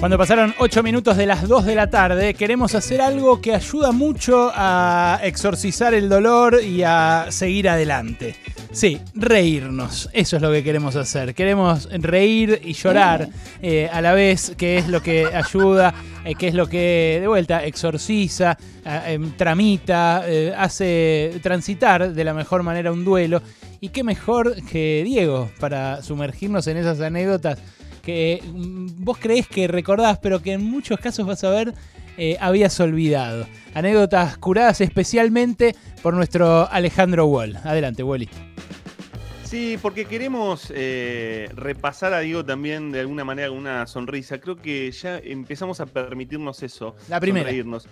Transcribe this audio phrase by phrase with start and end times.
[0.00, 3.90] Cuando pasaron 8 minutos de las 2 de la tarde, queremos hacer algo que ayuda
[3.90, 8.36] mucho a exorcizar el dolor y a seguir adelante.
[8.70, 10.08] Sí, reírnos.
[10.12, 11.34] Eso es lo que queremos hacer.
[11.34, 13.28] Queremos reír y llorar
[13.60, 15.92] eh, a la vez, que es lo que ayuda,
[16.24, 20.22] eh, que es lo que, de vuelta, exorciza, eh, em, tramita,
[20.56, 23.42] hace transitar de la mejor manera un duelo.
[23.80, 27.58] Y qué mejor que Diego para sumergirnos en esas anécdotas
[28.08, 31.74] que mm, vos creés que recordás, pero que en muchos casos vas a ver
[32.16, 33.46] eh, habías olvidado.
[33.74, 37.56] Anécdotas curadas especialmente por nuestro Alejandro Wall.
[37.64, 38.30] Adelante, Wally.
[39.44, 44.38] Sí, porque queremos eh, repasar a Diego también de alguna manera con una sonrisa.
[44.38, 46.96] Creo que ya empezamos a permitirnos eso.
[47.10, 47.44] La primera.
[47.44, 47.86] sonreírnos.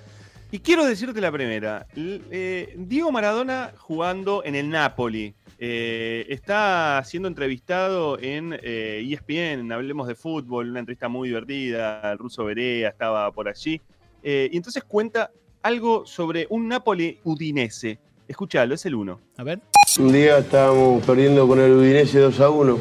[0.51, 1.87] Y quiero decirte la primera.
[1.95, 5.35] Eh, Diego Maradona jugando en el Napoli.
[5.59, 12.13] Eh, está siendo entrevistado en eh, ESPN, en Hablemos de Fútbol, una entrevista muy divertida.
[12.13, 13.81] El ruso Berea estaba por allí.
[14.23, 15.31] Eh, y entonces cuenta
[15.63, 17.99] algo sobre un Napoli udinese.
[18.29, 19.21] Escúchalo, es el uno.
[19.37, 19.61] A ver.
[19.99, 22.79] Un día estábamos perdiendo con el Udinese 2 a 1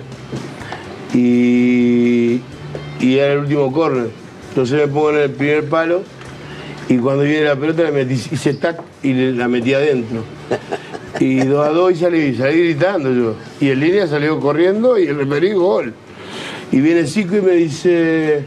[1.14, 2.42] y,
[3.00, 4.10] y era el último córner.
[4.50, 6.04] Entonces me pongo en el primer palo
[6.90, 10.24] y cuando viene la pelota le metí, hice tac y la metí adentro.
[11.20, 13.36] Y 2 a 2 y salí, salí gritando yo.
[13.60, 15.94] Y en línea salió corriendo y el referí gol.
[16.72, 18.44] Y viene Zico y me dice,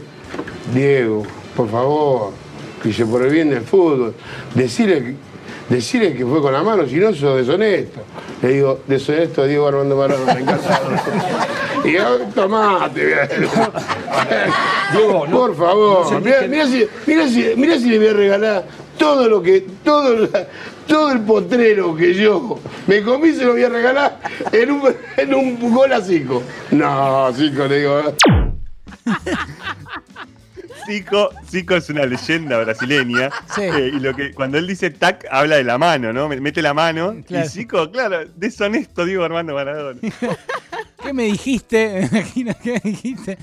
[0.73, 1.23] Diego,
[1.55, 2.31] por favor,
[2.83, 4.13] dice, por el bien del fútbol,
[4.53, 5.15] decirle que,
[5.73, 8.01] decirle que fue con la mano, si no sos deshonesto.
[8.41, 10.91] Le digo, deshonesto Diego Armando Maradona, encantado.
[11.85, 13.05] y yo, tomate,
[14.91, 18.65] Diego, por favor, mira, mira si, mira, si, mira si le voy a regalar
[18.99, 20.27] todo lo que, todo,
[20.89, 24.19] todo el potrero que yo me comí se lo voy a regalar
[24.51, 24.81] en un,
[25.17, 26.41] en un gol a Zico.
[26.71, 28.15] No, Zico, le digo.
[30.87, 33.29] Zico, Zico es una leyenda brasileña.
[33.53, 33.61] Sí.
[33.61, 36.27] eh, y lo que cuando él dice tac, habla de la mano, ¿no?
[36.27, 37.15] Mete la mano.
[37.27, 37.45] Claro.
[37.45, 39.99] Y Zico, claro, deshonesto, digo Armando Maradona.
[41.03, 42.07] ¿Qué me dijiste?
[42.11, 43.37] Me imagino, ¿Qué me dijiste?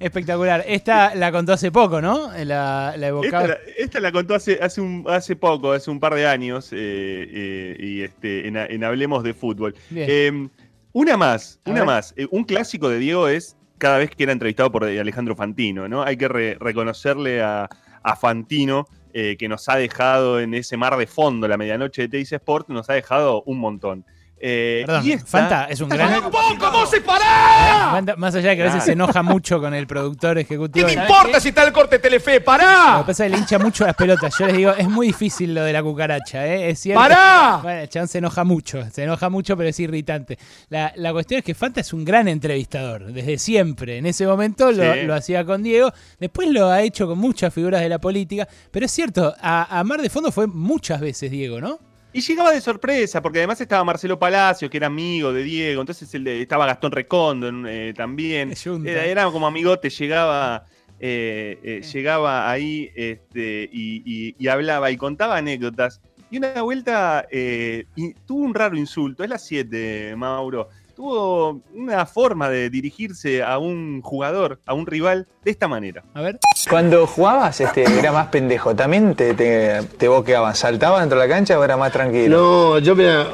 [0.00, 0.64] Espectacular.
[0.66, 2.30] Esta la contó hace poco, ¿no?
[2.32, 3.46] La, la Esta, evocaba.
[3.48, 6.76] la- esta la contó hace, hace, un, hace poco, hace un par de años, eh,
[6.78, 9.74] eh, y este, en, en Hablemos de Fútbol.
[9.94, 10.48] Eh,
[10.92, 11.86] una más, A una ver.
[11.86, 12.14] más.
[12.16, 16.02] Eh, un clásico de Diego es cada vez que era entrevistado por Alejandro Fantino, ¿no?
[16.02, 17.68] Hay que re- reconocerle a,
[18.02, 22.08] a Fantino eh, que nos ha dejado en ese mar de fondo la medianoche de
[22.08, 24.04] Teis Sport, nos ha dejado un montón.
[24.42, 26.22] Eh, Perdón, y esta- Fanta es un gran.
[26.58, 27.90] ¿Cómo se para?
[27.90, 30.86] Fanta, más allá de que a veces se enoja mucho con el productor ejecutivo.
[30.88, 32.32] ¿Qué me importa si está el corte Telefe?
[32.34, 33.02] Lo que ¡Pará!
[33.06, 34.34] pasa es que le hincha mucho las pelotas.
[34.38, 36.70] Yo les digo, es muy difícil lo de la cucaracha, ¿eh?
[36.70, 37.00] Es cierto.
[37.02, 37.58] ¡Pará!
[37.62, 40.38] Bueno, el chabón se enoja mucho, se enoja mucho, pero es irritante.
[40.70, 43.98] La, la cuestión es que Fanta es un gran entrevistador, desde siempre.
[43.98, 45.02] En ese momento lo, Sí.
[45.02, 48.86] lo hacía con Diego, después lo ha hecho con muchas figuras de la política, pero
[48.86, 51.78] es cierto, a, a Mar de Fondo fue muchas veces Diego, ¿no?
[52.12, 56.12] Y llegaba de sorpresa, porque además estaba Marcelo Palacio, que era amigo de Diego, entonces
[56.14, 58.50] el de- estaba Gastón Recondo eh, también.
[58.90, 60.64] Era, era como amigote, llegaba,
[60.98, 66.00] eh, eh, llegaba ahí este, y, y- y hablaba y contaba anécdotas.
[66.32, 70.68] Y una vuelta eh, y tuvo un raro insulto, es las 7, Mauro.
[71.00, 76.04] Tuvo una forma de dirigirse a un jugador, a un rival, de esta manera.
[76.12, 76.38] A ver.
[76.68, 78.76] Cuando jugabas, este, era más pendejo.
[78.76, 80.58] ¿También te, te, te boqueabas?
[80.58, 82.36] ¿Saltabas dentro de la cancha o era más tranquilo?
[82.36, 83.28] No, yo mira,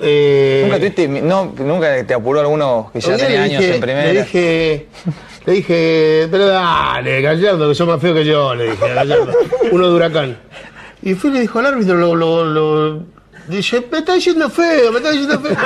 [0.00, 4.12] eh, ¿Nunca, tuviste, no, ¿Nunca te apuró alguno que ya tenía años dije- en primera?
[4.12, 4.88] Le dije,
[5.46, 9.32] le dije, pero dale, Gallardo, que sos más feo que yo, le dije a Gallardo,
[9.70, 10.38] uno de huracán.
[11.02, 14.92] Y fue y le dijo al árbitro, lo, lo, lo- Dice, me está diciendo feo,
[14.92, 15.50] me está diciendo feo.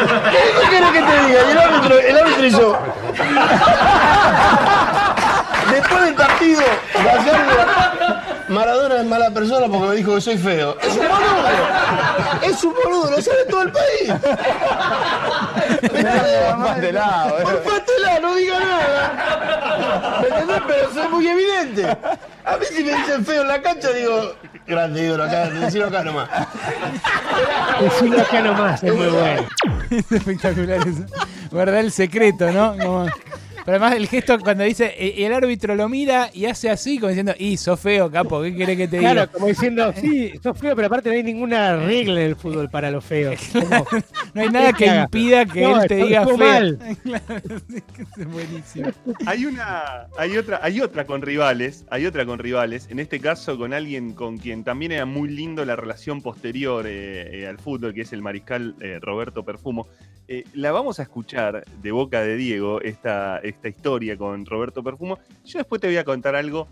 [1.26, 1.40] diga?
[1.46, 2.78] Y el árbitro, el árbitro hizo.
[5.70, 6.62] Después del partido,
[6.94, 10.76] Gallardo, Maradona es mala persona porque me dijo que soy feo.
[10.80, 11.48] Es un boludo.
[12.42, 14.12] Es un boludo, lo sabe todo el país.
[16.58, 17.42] Más de lado, eh.
[17.42, 20.20] Porfatela, no diga nada.
[20.20, 20.62] ¿Me entendés?
[20.66, 21.98] Pero soy muy evidente.
[22.44, 24.34] A mí si me dicen feo en la cancha, digo,
[24.66, 26.28] grande ídolo acá, decirlo acá nomás.
[27.80, 29.48] Decirlo acá nomás, es muy bueno.
[29.90, 31.04] Es espectacular eso.
[31.50, 33.06] Guardar el secreto, ¿no?
[33.66, 37.08] Pero además el gesto cuando dice, eh, el árbitro lo mira y hace así, como
[37.08, 39.10] diciendo, y sos feo, capo, ¿qué querés que te diga?
[39.10, 42.70] Claro, como diciendo, sí, sos feo, pero aparte no hay ninguna regla en el fútbol
[42.70, 43.40] para los feos.
[43.52, 43.84] Como,
[44.34, 46.36] No hay nada ¿qué que impida que No, él te diga feo.
[46.38, 46.78] mal.
[47.02, 47.56] Claro,
[48.16, 48.88] es buenísimo.
[49.26, 53.58] Hay una, hay otra, hay otra con rivales, hay otra con rivales, en este caso
[53.58, 57.94] con alguien con quien también era muy lindo la relación posterior eh, eh, al fútbol,
[57.94, 59.88] que es el mariscal eh, Roberto Perfumo.
[60.28, 65.18] Eh, la vamos a escuchar de boca de Diego, esta, esta historia con Roberto Perfumo.
[65.44, 66.68] Yo después te voy a contar algo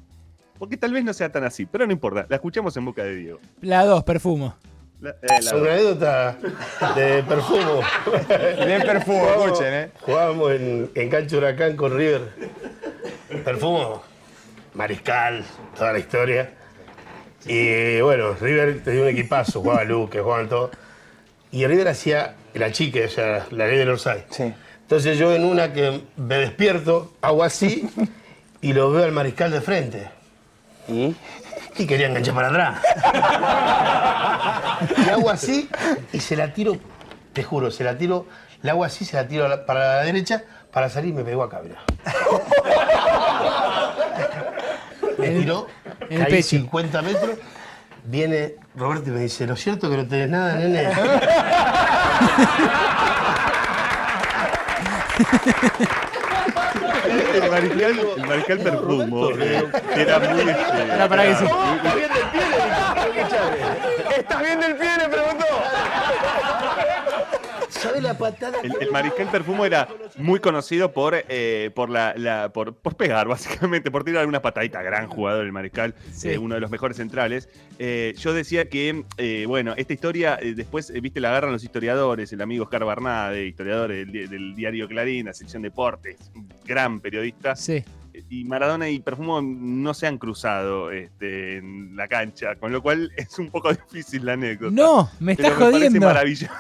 [0.59, 2.27] Porque tal vez no sea tan así, pero no importa.
[2.29, 3.41] La escuchamos en boca de Diego.
[3.61, 4.55] La 2, perfumo.
[5.01, 6.39] La- eh, la- anécdota
[6.95, 7.81] de perfumo.
[8.29, 9.91] De perfume, Jugábamos- escuchen, ¿eh?
[10.01, 12.23] Jugábamos en, en Cancho Huracán con River.
[13.45, 14.03] Perfumo,
[14.75, 15.45] Mariscal,
[15.77, 16.51] toda la historia.
[17.47, 20.71] Y bueno, River tenía un equipazo, jugaba Luque, jugaban todo.
[21.51, 24.25] Y River hacía la chique, o sea, la ley del offside.
[24.31, 24.55] Sí.
[24.85, 27.89] Entonces yo en una que me despierto, hago así
[28.61, 30.09] y lo veo al Mariscal de frente.
[30.89, 31.15] ¿Y?
[31.77, 32.79] Y quería enganchar para atrás.
[35.05, 35.69] y hago así
[36.13, 36.77] y se la tiro,
[37.33, 38.27] te juro, se la tiro,
[38.63, 41.61] la hago así, se la tiro la- para la derecha, para salir me pegó acá,
[41.65, 41.81] mirá.
[45.19, 45.67] Me tiró,
[46.11, 46.49] en el caí pecho.
[46.51, 47.39] 50 metros,
[48.05, 50.89] viene Roberto y me dice, ¿lo cierto que no tenés nada, nene?
[57.35, 59.31] el mariscal, el mariscal perfumo.
[59.39, 59.65] eh,
[59.97, 60.41] Era muy.
[60.41, 61.45] este, pará que sí.
[61.45, 62.41] ¿Estás bien del pie?
[62.41, 62.47] Le
[63.13, 64.89] dije, ¿Estás bien del pie?
[64.99, 65.45] Le preguntó.
[67.85, 68.59] ¿Sabes la patada?
[68.63, 73.29] El, el mariscal perfumo era muy conocido por, eh, por, la, la- por, por pegar,
[73.29, 74.83] básicamente, por tirar alguna patadita.
[74.83, 76.31] Gran jugador el mariscal, Sí.
[76.31, 77.49] eh, uno de los mejores centrales.
[77.79, 81.63] Eh, yo decía que, eh, bueno, esta historia, eh, después, eh, viste, la agarran los
[81.65, 86.17] historiadores, el amigo Oscar Barnade, historiador del, del diario Clarín, la sección deportes,
[86.65, 87.55] gran periodista.
[87.57, 87.85] Sí.
[88.31, 93.11] Y Maradona y Perfumo no se han cruzado este, en la cancha, con lo cual
[93.17, 94.73] es un poco difícil la anécdota.
[94.75, 96.13] No, me estás me jodiendo.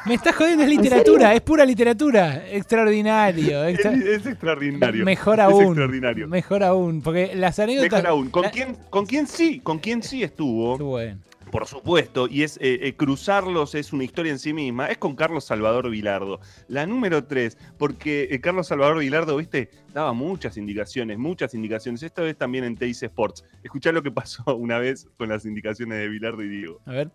[0.07, 2.45] Me estás jodiendo, es literatura, es pura literatura.
[2.51, 3.65] Extraordinario.
[3.65, 5.05] Es, extra- es extraordinario.
[5.05, 5.65] Mejor Es aún.
[5.65, 6.29] extraordinario.
[6.29, 7.03] Mejor aún.
[7.03, 7.93] Porque las anécdotas.
[8.03, 8.31] Mejor aún.
[8.31, 9.61] ¿Con la- quién, ¿Con quién sí?
[9.61, 10.77] ¿Con quién sí estuvo?
[10.77, 11.19] Qué bueno.
[11.55, 14.89] Por supuesto, y es eh, eh, cruzarlos es una historia en sí misma.
[14.89, 16.41] Es con Carlos Salvador Vilardo.
[16.67, 22.03] La número tres, porque eh, Carlos Salvador Vilardo, viste, daba muchas indicaciones, muchas indicaciones.
[22.03, 23.45] Esta vez también en Teis Sports.
[23.63, 26.81] Escuchá lo que pasó una vez con las indicaciones de Vilardo y Diego.
[26.87, 27.11] A ver.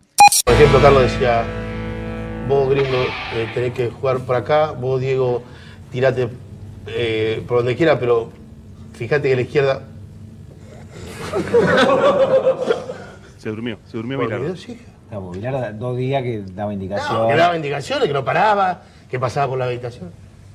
[0.46, 1.44] Por ejemplo, Carlos decía,
[2.48, 3.04] vos gringo
[3.34, 5.42] eh, tenés que jugar por acá, vos Diego
[5.92, 6.30] tirate
[6.86, 8.32] eh, por donde quiera, pero
[8.94, 9.86] fíjate que la izquierda...
[13.40, 14.78] Se durmió, se durmió video, sí.
[15.08, 17.28] Claro, Vilar dos días que daba No, indicación.
[17.28, 20.10] que daba indicaciones, que no paraba, que pasaba por la habitación.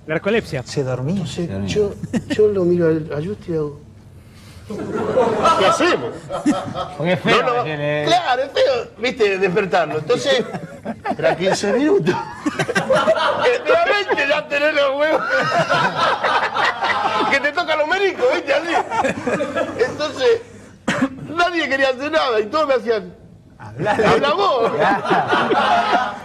[0.06, 0.62] Narcolepsia.
[0.64, 1.14] Se dormía.
[1.16, 1.68] Entonces, Dios mío.
[1.68, 1.94] yo,
[2.36, 3.80] yo lo miro al- a Justi y hago...
[5.60, 6.12] ¿Qué hacemos?
[6.98, 7.42] Porque es feo.
[7.44, 9.98] No, no, le- Claro, es feo, viste, despertarlo.
[10.00, 10.44] Entonces,
[11.18, 12.16] era 15 minutos.
[14.08, 15.22] 20 ya tenés los huevos.
[17.32, 18.74] que te tocan los menicos, viste, así.
[19.90, 20.42] Entonces,
[21.36, 23.16] nadie quería hacer nada y todos me hacían.
[23.60, 24.72] Habla vos.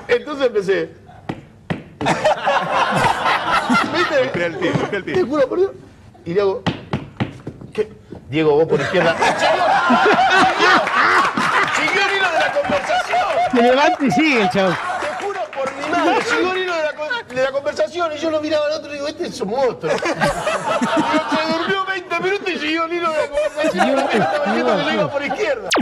[0.08, 0.94] Entonces empecé.
[3.94, 4.20] ¿Viste?
[4.20, 5.22] El golpea el Te pie.
[5.22, 5.70] juro por Dios.
[6.24, 6.62] Y le hago.
[7.72, 7.92] ¿Qué?
[8.28, 9.16] Diego, vos por izquierda.
[9.16, 10.72] ¡Siguió!
[11.76, 13.20] ¡Siguió el hilo de la conversación!
[13.54, 14.70] Se levanta y sigue el chavo.
[15.00, 18.30] Te juro por mi madre, siguió el hilo de la, de la conversación y yo
[18.30, 19.92] lo miraba al otro y digo, este es un monstruo.
[19.92, 19.98] Y
[21.36, 21.84] se durmió
[22.22, 23.98] 20 minutos y siguió el hilo de la conversación.
[23.98, 25.68] estaba diciendo que yo iba por izquierda.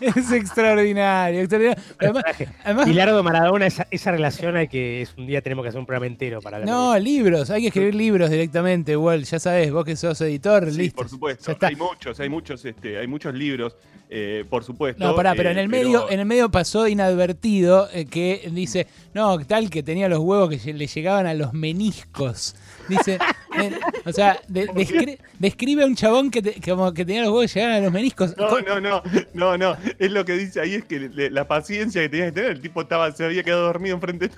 [0.00, 1.40] Es extraordinario.
[1.40, 1.82] extraordinario.
[1.98, 2.24] Además,
[2.64, 5.84] además- Bilardo Maradona, esa, esa relación hay que es un día tenemos que hacer un
[5.84, 6.74] programa entero para hablar.
[6.74, 7.50] no, libros.
[7.50, 9.24] Hay que escribir libros directamente, igual.
[9.24, 10.96] Ya sabes, vos que sos editor, Sí, listo.
[10.96, 11.52] por Ya supuesto.
[11.52, 11.66] está.
[11.66, 13.76] Hay muchos, hay muchos, este, hay muchos libros,
[14.08, 15.04] eh, por supuesto.
[15.04, 18.48] No, pará, pero eh, en el medio, pero- en el medio pasó inadvertido eh, que
[18.52, 22.56] dice, no, tal que tenía los huevos que lle- le llegaban a los meniscos.
[22.90, 23.18] Dice,
[23.58, 23.70] eh,
[24.04, 27.52] o sea, de- descri- describe a un chabón que, te- como que tenía los huevos
[27.52, 28.36] que llegaban a los meniscos.
[28.36, 29.76] No, no, no, no, no.
[29.98, 32.50] Es lo que dice ahí es que le- la paciencia que tenías que tener.
[32.50, 34.30] El tipo estaba, se había quedado dormido enfrente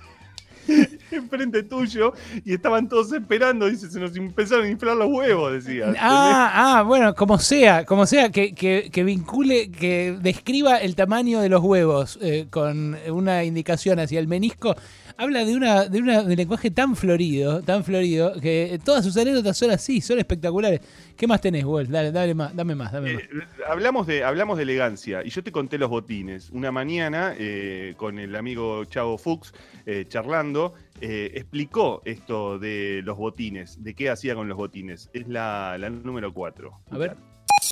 [1.11, 2.13] enfrente tuyo
[2.45, 3.69] y estaban todos esperando.
[3.69, 5.93] Dice, se nos empezaron a inflar los huevos, decía.
[5.99, 11.41] Ah, ah, bueno, como sea, como sea, que, que- que vincule, que describa el tamaño
[11.41, 14.77] de los huevos eh, con una indicación hacia el menisco,
[15.17, 19.17] habla de una, de una de un lenguaje tan florido, tan florido, que todas sus
[19.17, 20.81] anécdotas son así, son espectaculares.
[21.17, 21.89] ¿Qué más tenés, Wolf?
[21.89, 23.23] Dale, dale más, dame más, dame más.
[23.23, 23.29] Eh,
[23.69, 26.51] hablamos, de, hablamos de elegancia y yo te conté los botines.
[26.51, 29.53] Una mañana, eh, con el amigo Chavo Fuchs,
[29.87, 35.11] eh, charlando, eh, explicó esto de los botines, de qué hacía con los botines.
[35.13, 36.73] Es la, la número 4.
[36.91, 37.17] A ver.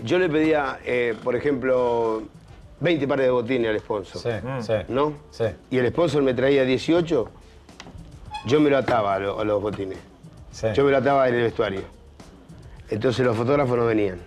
[0.05, 2.23] Yo le pedía, eh, por ejemplo,
[2.81, 4.21] 20 pares de botines al sponsor.
[4.23, 4.31] Sí,
[4.67, 4.73] sí.
[4.89, 5.13] ¿No?
[5.31, 5.45] Sí.
[5.71, 7.29] Y el sponsor me traía 18,
[8.47, 9.99] yo me lo ataba a, lo- a los botines.
[10.53, 10.69] sí.
[10.75, 11.83] Yo me lo ataba en el vestuario.
[12.89, 14.19] Entonces los fotógrafos no venían.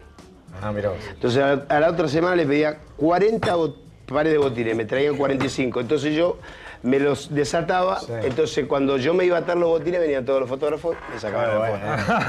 [0.61, 0.99] Ah, mira vos.
[1.09, 3.75] Entonces a la, a la otra semana le pedía 40 bot-
[4.07, 5.79] pares de botines, me traían 45.
[5.81, 6.37] Entonces yo
[6.83, 7.99] me los desataba.
[8.23, 11.57] Entonces, cuando yo me iba a atar los botines, venían todos los fotógrafos, me sacaban
[11.57, 12.27] la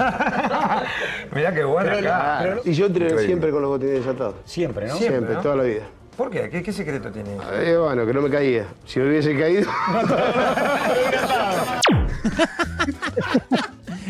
[0.78, 0.84] foto.
[1.34, 2.00] Mirá qué bueno acá.
[2.00, 2.60] Claro.
[2.64, 4.36] Y yo entrené siempre con los botines desatados.
[4.44, 4.96] Siempre, ¿no?
[4.96, 5.40] Siempre, ¿no?
[5.40, 5.82] toda la vida.
[6.16, 6.48] ¿Por qué?
[6.48, 7.30] ¿Qué, qué secreto tiene?
[7.54, 8.66] Eh, bueno, que no me caía.
[8.86, 9.70] Si me hubiese caído.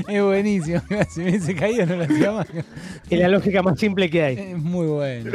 [0.08, 0.82] Es buenísimo.
[1.10, 2.46] Si me hubiese caído no lo hacía más.
[3.08, 4.38] Es la lógica más simple que hay.
[4.38, 5.30] Es muy bueno.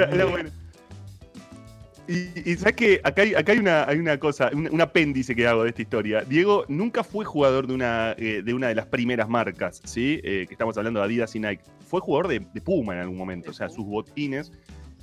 [2.07, 5.35] Y, y sabes que acá hay, acá hay una, hay una cosa, un, un apéndice
[5.35, 6.23] que hago de esta historia.
[6.23, 10.19] Diego nunca fue jugador de una, eh, de una de las primeras marcas, ¿sí?
[10.23, 11.63] Eh, que estamos hablando de Adidas y Nike.
[11.87, 13.51] Fue jugador de, de Puma en algún momento.
[13.51, 14.51] O sea, sus botines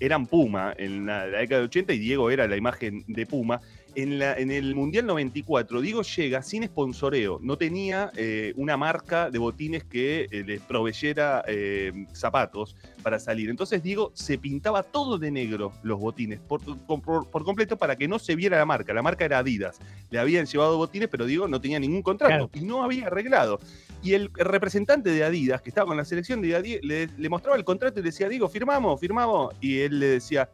[0.00, 3.60] eran Puma en la, década de 80 y Diego era la imagen de Puma.
[3.96, 7.38] En, la, en el Mundial 94, Diego llega sin sponsoreo.
[7.42, 13.48] No tenía eh, una marca de botines que eh, les proveyera eh, zapatos para salir.
[13.48, 18.06] Entonces Diego se pintaba todo de negro los botines por, por- por completo para que
[18.06, 18.92] no se viera la marca.
[18.92, 19.78] La marca era Adidas.
[20.10, 23.58] Le habían llevado botines, pero Diego no tenía ningún contrato y no había arreglado.
[24.02, 27.56] Y el representante de Adidas, que estaba con la selección de Adidas, le, le mostraba
[27.56, 29.54] el contrato y le decía, Diego, firmamos, firmamos.
[29.60, 30.50] Y él le decía,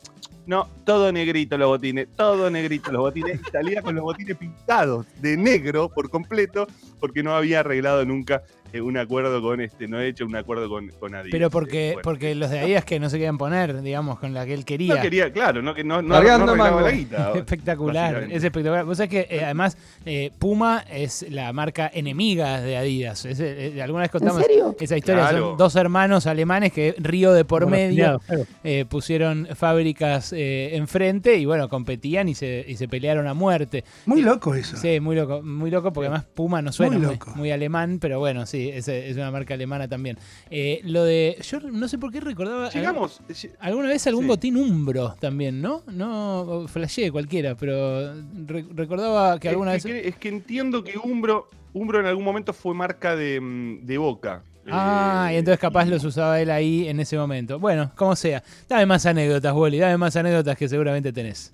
[0.47, 3.32] no, todo negrito los botines, todo negrito los botines.
[3.35, 6.67] Y salía con los botines pintados de negro por completo,
[7.01, 10.69] porque no había arreglado nunca eh, un acuerdo con este, no he hecho un acuerdo
[10.69, 11.29] con, con Adidas.
[11.31, 12.03] Pero porque, Eh, bueno.
[12.05, 14.95] porque los de Adidas que no se querían poner, digamos, con la que él quería.
[14.95, 17.33] No quería, claro, no, que no, no, no la guita.
[17.37, 18.85] espectacular, es espectacular.
[18.87, 23.27] Vos sabés que eh, además eh, Puma es la marca enemiga de Adidas.
[23.27, 24.43] Es, eh, alguna vez contamos
[24.81, 25.29] esa historia.
[25.29, 25.49] Claro.
[25.51, 28.47] Son dos hermanos alemanes que río de por medio claro.
[28.65, 33.85] eh, pusieron fábricas eh, enfrente y bueno, competían y se, y se pelearon a muerte.
[34.07, 34.77] Muy loco eso.
[34.77, 37.33] Sí, muy loco, muy loco porque además Puma no suena Muy loco.
[37.37, 40.19] muy alemán, pero bueno, sí, es, es una marca alemana también.
[40.51, 43.21] Eh, lo de, yo no sé por qué recordaba Llegamos,
[43.61, 44.29] alguna vez algún Sí.
[44.29, 45.83] botín umbro también, ¿no?
[45.87, 48.15] No, flashé cualquiera, pero
[48.47, 49.93] re- recordaba que alguna es, vez...
[50.03, 53.99] que, es que entiendo que Umbro, Umbro en algún momento fue marca de, mm, de
[53.99, 54.43] Boca.
[54.71, 57.59] Ah, Eh, y entonces capaz los usaba él ahí en ese momento.
[57.59, 58.43] Bueno, como sea.
[58.69, 61.53] Dame más anécdotas, Wally, dame más anécdotas que seguramente tenés.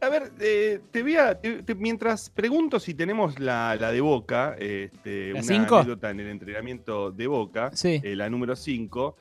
[0.00, 1.40] A ver, eh, te voy a.
[1.40, 5.76] te- te- mientras pregunto si tenemos la, la de Boca, este, ¿La una cinco?
[5.78, 8.00] anécdota en el entrenamiento de Boca, Sí.
[8.04, 9.16] eh, la número 5.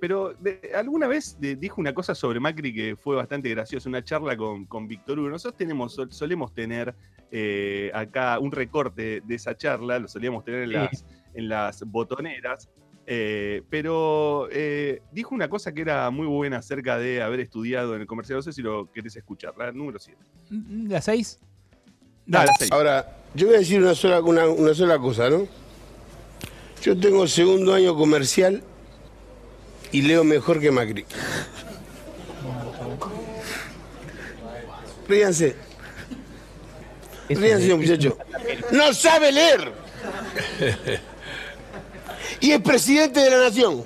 [0.00, 4.02] pero de- alguna vez de- dijo una cosa sobre Macri que fue bastante graciosa, una
[4.04, 5.28] charla con, con Víctor Hugo.
[5.28, 6.94] Nosotros tenemos, sol- solemos tener
[7.32, 10.74] eh, acá un recorte de esa charla, lo solíamos tener en Sí.
[10.74, 11.04] las,
[11.34, 12.68] en las botoneras.
[13.06, 18.00] Eh, pero eh, dijo una cosa que era muy buena acerca de haber estudiado en
[18.02, 18.36] el comercial.
[18.38, 20.18] No sé si lo querés escuchar, la número 7.
[20.88, 21.38] ¿La seis?
[22.26, 22.72] Dale, seis.
[22.72, 25.46] Ahora, yo voy a decir una sola, una, una sola cosa, ¿no?
[26.82, 28.62] Yo tengo segundo año comercial
[29.92, 31.04] y leo mejor que Macri.
[35.08, 35.54] Ríanse.
[37.28, 38.18] Ríanse, es- muchacho.
[38.72, 39.72] ¡No sabe leer!
[42.40, 43.82] Y es presidente de la nación.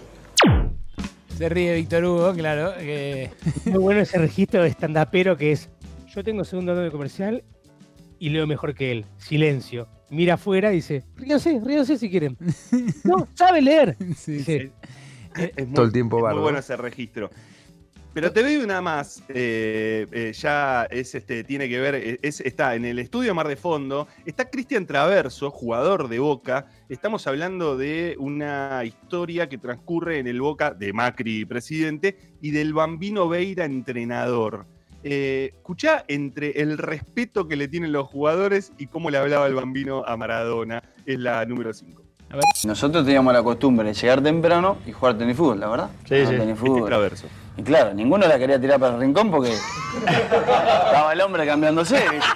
[1.37, 2.75] Se ríe Víctor Hugo, claro.
[2.79, 3.31] que-
[3.67, 5.71] Muy bueno ese registro de estandapero que es
[6.15, 7.45] yo tengo segundo de comercial
[8.19, 9.07] y leo mejor que él.
[9.19, 9.89] Silencio.
[10.11, 12.37] Mira afuera y dice, ríanse, ríanse si quieren.
[13.05, 13.97] No, sabe leer.
[14.17, 14.73] sí, Dice,
[15.37, 16.35] Es muy- Todo el tiempo es.
[16.35, 17.31] Muy bueno ese registro.
[18.13, 19.23] Pero te doy una más.
[19.29, 21.95] eh, eh, ya es este, tiene que ver.
[21.95, 24.09] eh, es- está en el estudio Mar de Fondo.
[24.27, 26.67] Está Cristian Traverso, jugador de Boca.
[26.89, 32.73] Estamos hablando de una historia que transcurre en el Boca de Macri, presidente, y del
[32.73, 34.67] Bambino Veira, entrenador.
[35.05, 39.55] Eh, escuchá entre el respeto que le tienen los jugadores y cómo le hablaba el
[39.55, 40.83] Bambino a Maradona.
[41.07, 42.03] Es la número 5.
[42.65, 45.91] Nosotros teníamos la costumbre de llegar temprano y jugar tenis fútbol, la verdad.
[46.09, 46.37] Sí, sí.
[46.37, 46.83] tenis Este.
[46.83, 47.27] Traverso.
[47.57, 51.97] Y claro, ninguno la quería tirar para el rincón porque estaba el hombre cambiándose.
[51.97, 52.27] ¿viste?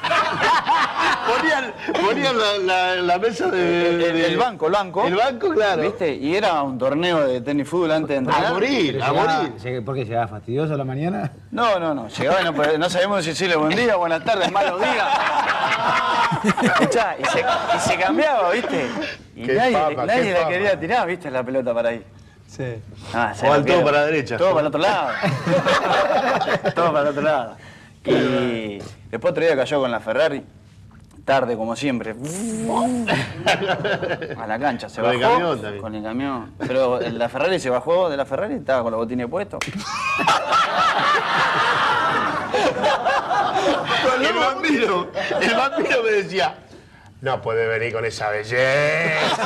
[1.27, 1.73] Ponían,
[2.05, 5.07] ponían la, la- la mesa de, El, el- el banco, el banco.
[5.07, 5.83] El banco, claro.
[5.83, 6.15] ¿Viste?
[6.15, 8.47] Y era un torneo de tenis fútbol antes de entrenar.
[8.47, 9.85] A morir, a morir.
[9.85, 11.33] ¿Por qué llegaba fastidioso a la mañana?
[11.51, 12.09] No, no, no.
[12.09, 15.09] Llegaba y no, no sabíamos si decirle buen día, buenas tardes, malos días.
[16.63, 18.87] Escuchá, y se, y se cambiaba, ¿viste?
[19.35, 21.31] Y Qué nadie, nadie la quería tirar, ¿viste?
[21.31, 22.05] La pelota para ahí.
[22.49, 22.75] Sí.
[23.13, 24.37] Ah, todo para la derecha.
[24.37, 25.09] Todo para el otro lado.
[26.75, 27.57] todo para el otro lado.
[28.05, 28.79] Y
[29.11, 30.45] después otro día cayó con la Ferrari.
[31.25, 32.15] Tarde, como siempre.
[34.39, 34.91] A la cancha.
[34.91, 35.33] Se Con el bajó.
[35.33, 35.83] camión también.
[35.83, 36.53] Con el camión.
[36.59, 39.61] Pero la Ferrari se bajó de la Ferrari y estaba con los botines puestos.
[44.21, 45.09] El vampiro,
[45.41, 46.55] el vampiro me decía,
[47.21, 49.43] no puede venir con esa belleza.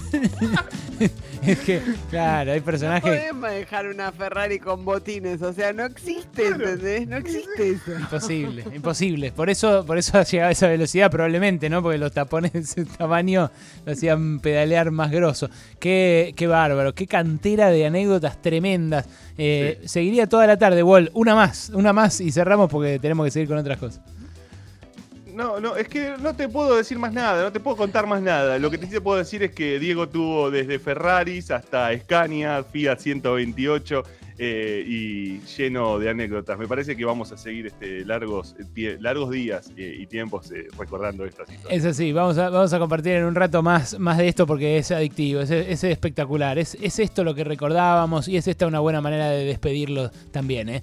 [1.44, 3.02] Es que, claro, hay No personajes.
[3.02, 7.08] podés manejar una Ferrari con botines, o sea, no existe, ¿entendés?
[7.08, 7.98] No existe eso.
[7.98, 9.32] Imposible, imposible.
[9.32, 11.82] Por eso, por eso ha llegado a esa velocidad probablemente, ¿no?
[11.82, 13.50] Porque los tapones de ese tamaño
[13.84, 15.50] lo hacían pedalear más grosso.
[15.80, 19.06] Qué, qué bárbaro, qué cantera de anécdotas tremendas.
[19.36, 21.10] Eh, Seguiría toda la tarde, Wall.
[21.12, 24.00] Una más, una más y cerramos porque tenemos que seguir con otras cosas.
[25.32, 28.22] No, no, es que no te puedo decir más nada, no te puedo contar más
[28.22, 28.58] nada.
[28.58, 32.98] Lo que sí te puedo decir es que Diego tuvo desde Ferraris hasta Scania, Fiat
[32.98, 34.02] 128
[34.38, 36.58] eh, y lleno de anécdotas.
[36.58, 40.66] Me parece que vamos a seguir este, largos, eh, largos días eh, y tiempos eh,
[40.78, 41.78] recordando estas historias.
[41.78, 44.78] Es así, vamos a, vamos a compartir en un rato más, más de esto porque
[44.78, 46.58] es adictivo, es, es espectacular.
[46.58, 50.68] Es, es esto lo que recordábamos y es esta una buena manera de despedirlo también.
[50.68, 50.82] ¿eh?